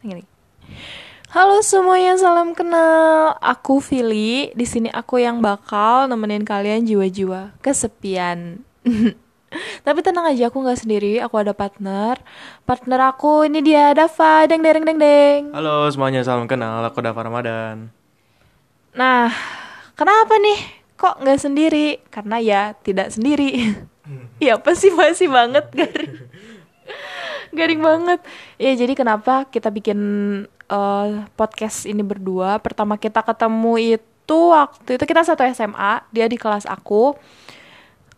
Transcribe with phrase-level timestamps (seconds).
[0.00, 0.24] Gini.
[1.28, 3.36] Halo semuanya, salam kenal.
[3.36, 4.48] Aku Vili.
[4.56, 8.64] Di sini aku yang bakal nemenin kalian jiwa-jiwa kesepian.
[9.86, 11.20] Tapi tenang aja, aku nggak sendiri.
[11.20, 12.16] Aku ada partner.
[12.64, 14.48] Partner aku ini dia Dava.
[14.48, 15.52] Deng deng deng deng.
[15.52, 16.80] Halo semuanya, salam kenal.
[16.88, 17.92] Aku Dava Ramadan.
[18.96, 19.28] Nah,
[20.00, 20.60] kenapa nih?
[20.96, 22.00] Kok nggak sendiri?
[22.08, 23.76] Karena ya tidak sendiri.
[24.44, 26.29] ya apa sih masih banget garing.
[27.50, 28.20] Garing banget.
[28.56, 29.98] Ya jadi kenapa kita bikin
[30.66, 32.58] uh, podcast ini berdua?
[32.58, 37.14] Pertama kita ketemu itu waktu itu kita satu SMA, dia di kelas aku.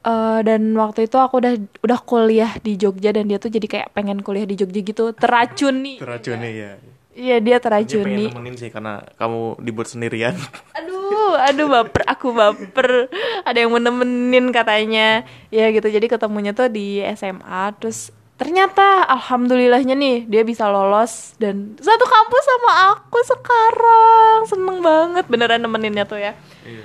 [0.02, 3.88] Uh, dan waktu itu aku udah udah kuliah di Jogja dan dia tuh jadi kayak
[3.95, 6.74] pengen kuliah di Jogja gitu teracuni Teracuni ya.
[7.14, 10.34] iya dia Dia teracuni pengen nemenin sih karena kamu dibuat sendirian.
[10.74, 13.14] aduh aduh baper aku baper
[13.46, 15.22] ada yang mau nemenin katanya
[15.55, 18.10] ya gitu jadi ketemunya tuh di SMA terus
[18.42, 21.38] ternyata alhamdulillahnya nih dia bisa lolos.
[21.38, 24.38] Dan satu kampus sama aku sekarang.
[24.50, 26.34] Seneng banget beneran nemeninnya tuh ya.
[26.66, 26.83] Iya.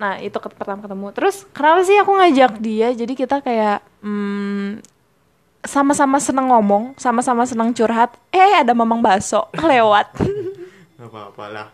[0.00, 1.12] nah itu ket- pertama ketemu.
[1.16, 2.88] Terus kenapa sih aku ngajak dia?
[2.92, 4.80] Jadi kita kayak hmm,
[5.64, 8.12] sama-sama seneng ngomong sama-sama seneng curhat.
[8.28, 10.12] Eh ada mamang baso lewat.
[11.00, 11.68] Apa-apa lah.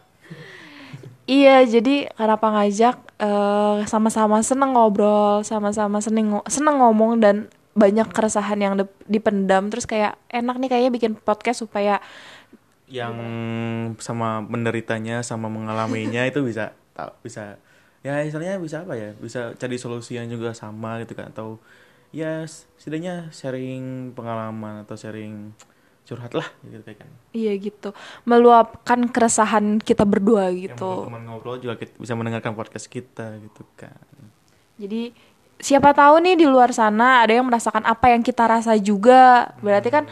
[1.26, 2.96] Iya, jadi kenapa ngajak?
[3.18, 9.68] Eh, sama-sama seneng ngobrol, sama-sama seneng seneng ngomong dan banyak keresahan yang dip- dipendam.
[9.68, 12.00] Terus kayak enak nih kayaknya bikin podcast supaya
[12.86, 13.18] Yang
[13.98, 17.58] sama menderitanya sama mengalaminya itu bisa tak bisa
[18.06, 21.58] ya istilahnya bisa apa ya bisa cari solusi yang juga sama gitu kan atau
[22.14, 22.46] ya
[22.78, 25.50] setidaknya sharing pengalaman atau sharing
[26.06, 27.90] curhat lah gitu kan iya gitu
[28.22, 31.10] meluapkan keresahan kita berdua yang gitu.
[31.10, 33.98] teman ngobrol juga kita bisa mendengarkan podcast kita gitu kan
[34.78, 35.10] Jadi
[35.56, 39.52] siapa tahu nih di luar sana ada yang merasakan apa yang kita rasa juga.
[39.64, 40.04] Berarti kan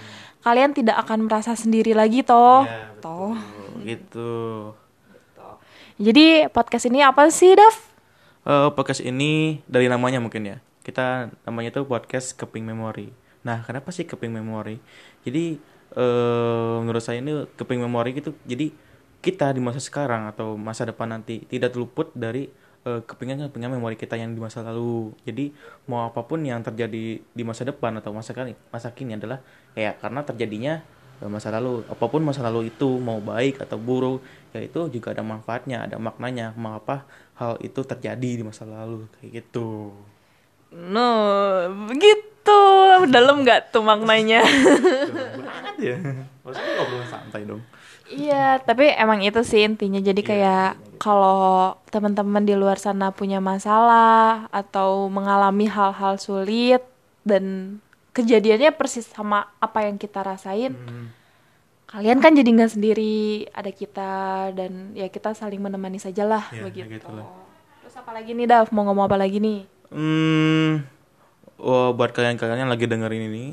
[0.45, 2.65] kalian tidak akan merasa sendiri lagi toh.
[2.69, 3.03] Ya, betul.
[3.03, 3.33] toh.
[3.85, 4.31] gitu
[5.95, 7.75] Jadi podcast ini apa sih, Dav?
[8.45, 10.57] Eh, podcast ini dari namanya mungkin ya.
[10.85, 13.09] Kita namanya itu podcast Keping Memory.
[13.47, 14.81] Nah, kenapa sih Keping Memory?
[15.25, 15.57] Jadi
[15.95, 18.35] eh menurut saya ini Keping Memory gitu.
[18.45, 18.75] Jadi
[19.25, 22.51] kita di masa sekarang atau masa depan nanti tidak luput dari
[22.85, 25.13] eh, kepingan-kepingan memori kita yang di masa lalu.
[25.25, 25.51] Jadi
[25.89, 29.41] mau apa pun yang terjadi di masa depan atau masa kini, masa kini adalah
[29.75, 30.85] ya karena terjadinya
[31.25, 31.83] eh, masa lalu.
[31.89, 34.21] Apa pun masa lalu itu mau baik atau buruk,
[34.53, 36.53] ya itu juga ada manfaatnya, ada maknanya.
[36.55, 37.09] Mengapa
[37.41, 39.91] hal itu terjadi di masa lalu kayak gitu.
[40.75, 41.11] No,
[41.87, 42.61] begitu.
[43.09, 44.43] Dalam nggak tuh maknanya?
[45.41, 45.97] banget ya.
[46.45, 47.63] Maksudnya ngobrol santai dong.
[48.11, 49.97] iya, tapi emang itu sih intinya.
[50.03, 50.71] Jadi Iya, kayak
[51.05, 56.81] kalau teman-teman di luar sana punya masalah atau mengalami hal-hal sulit
[57.29, 57.77] dan
[58.17, 61.13] kejadiannya persis sama apa yang kita rasain, Hmm.
[61.85, 63.45] kalian kan jadi nggak sendiri.
[63.53, 64.11] Ada kita
[64.57, 66.89] dan ya kita saling menemani sajalah Iya, begitu.
[66.97, 67.29] gitu lah.
[67.85, 68.73] Terus apa lagi nih, Dav?
[68.73, 69.61] Mau ngomong apa lagi nih?
[69.93, 70.89] Hmm,
[71.61, 73.45] oh, buat kalian-kalian yang lagi dengerin ini,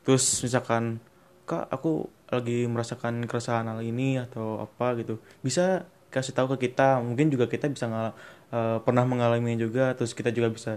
[0.00, 0.96] terus misalkan,
[1.44, 5.84] kak aku lagi merasakan keresahan hal ini atau apa gitu, bisa
[6.14, 7.02] kasih tahu ke kita.
[7.02, 8.16] Mungkin juga kita bisa ngal-
[8.54, 10.72] eh, pernah mengalaminya juga, terus kita juga bisa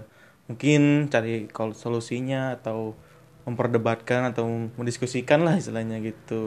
[0.50, 1.46] mungkin cari
[1.78, 2.98] solusinya atau
[3.46, 4.44] memperdebatkan atau
[4.78, 6.44] mendiskusikan lah istilahnya gitu.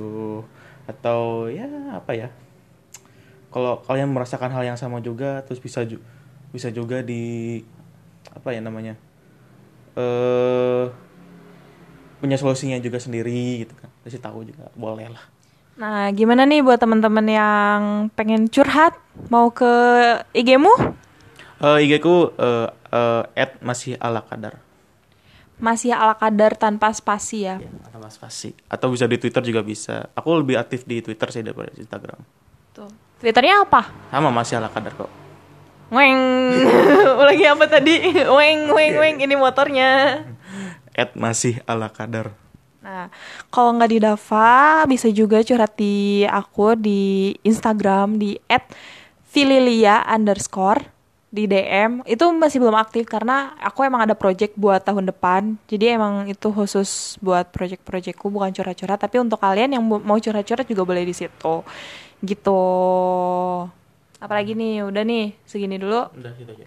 [0.90, 2.30] Atau ya apa ya?
[3.54, 6.02] Kalau kalian merasakan hal yang sama juga, terus bisa ju-
[6.54, 7.62] bisa juga di
[8.34, 8.98] apa ya namanya
[9.94, 10.86] eh
[12.18, 15.22] punya solusinya juga sendiri gitu kan kasih tahu juga boleh lah
[15.74, 17.82] Nah, gimana nih buat teman-teman yang
[18.14, 18.94] pengen curhat
[19.30, 19.70] mau ke
[20.32, 20.70] IG-mu?
[21.64, 24.60] eh IG ku eh eh, at masih ala kadar
[25.58, 27.56] Masih ala kadar tanpa spasi ya.
[27.56, 31.32] ya, atau mas pasti atau bisa di Twitter juga bisa aku lebih aktif di Twitter
[31.32, 32.20] sih daripada di Instagram
[32.76, 32.92] Tuh.
[33.18, 33.88] Twitternya apa?
[34.12, 35.10] sama masih ala kadar kok
[35.88, 36.18] Weng.
[37.30, 38.02] Lagi apa tadi?
[38.26, 39.16] Weng, weng, weng.
[39.22, 40.26] Ini motornya.
[40.92, 42.34] at masih ala kadar
[42.84, 43.08] Nah,
[43.48, 48.36] kalau nggak di Dava, bisa juga curhat di aku di Instagram di
[49.24, 50.92] @fililia underscore
[51.34, 52.04] di DM.
[52.06, 55.58] Itu masih belum aktif karena aku emang ada project buat tahun depan.
[55.66, 59.00] Jadi emang itu khusus buat project-projectku, bukan curhat-curhat.
[59.02, 61.66] Tapi untuk kalian yang mau curhat-curhat juga boleh di situ.
[62.22, 62.62] Gitu.
[64.24, 66.08] Apalagi nih, udah nih, segini dulu.
[66.16, 66.64] udah gitu aja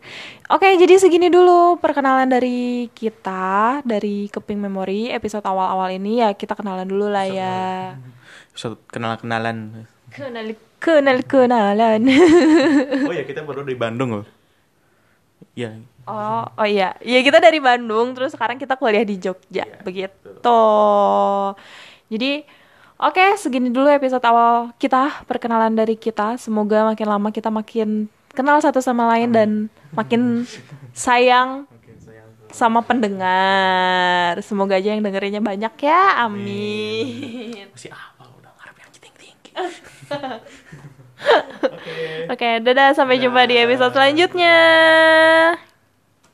[0.53, 6.53] Oke, jadi segini dulu perkenalan dari kita dari Keping Memory episode awal-awal ini ya kita
[6.53, 7.56] kenalan dulu lah ya.
[8.53, 9.56] bisa kenalan kenalan
[10.12, 12.00] Kenal kenal kenalan.
[13.08, 14.26] oh ya kita baru di Bandung loh
[15.56, 15.73] ya
[16.05, 16.93] oh, oh iya.
[17.00, 20.61] Ya kita dari Bandung terus sekarang kita kuliah di Jogja Iya, begitu.
[22.12, 22.32] Jadi
[22.96, 26.40] Oke, segini dulu episode awal kita, perkenalan dari kita.
[26.40, 29.50] Semoga makin lama kita makin kenal satu sama lain dan
[29.93, 30.48] makin
[30.96, 31.69] sayang
[32.48, 34.40] sama pendengar.
[34.40, 36.25] Semoga aja yang dengerinnya banyak ya.
[36.25, 37.69] Amin.
[37.69, 39.50] Masih apa udah ngarep yang tinggi-tinggi.
[42.32, 44.56] Oke, dadah sampai jumpa di episode selanjutnya.